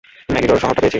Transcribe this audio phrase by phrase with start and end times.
[0.29, 0.89] ম্যাগিডোর শহরটা পেয়েছি।